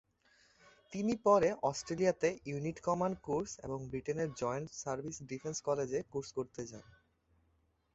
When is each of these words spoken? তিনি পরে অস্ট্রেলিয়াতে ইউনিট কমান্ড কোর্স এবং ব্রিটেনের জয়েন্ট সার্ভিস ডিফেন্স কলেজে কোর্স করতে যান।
তিনি 0.93 1.13
পরে 1.25 1.49
অস্ট্রেলিয়াতে 1.63 2.29
ইউনিট 2.45 2.77
কমান্ড 2.81 3.15
কোর্স 3.21 3.51
এবং 3.63 3.79
ব্রিটেনের 3.89 4.29
জয়েন্ট 4.33 4.69
সার্ভিস 4.73 5.15
ডিফেন্স 5.29 5.57
কলেজে 5.61 5.99
কোর্স 6.11 6.29
করতে 6.37 6.61
যান। 6.65 6.85